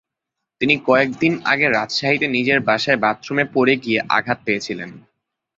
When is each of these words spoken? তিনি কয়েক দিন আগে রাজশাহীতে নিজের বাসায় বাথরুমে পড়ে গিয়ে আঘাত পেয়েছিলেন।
তিনি 0.61 0.75
কয়েক 0.87 1.09
দিন 1.19 1.33
আগে 1.45 1.65
রাজশাহীতে 1.69 2.27
নিজের 2.27 2.59
বাসায় 2.61 2.99
বাথরুমে 3.03 3.45
পড়ে 3.53 3.73
গিয়ে 3.83 3.99
আঘাত 4.17 4.39
পেয়েছিলেন। 4.45 4.89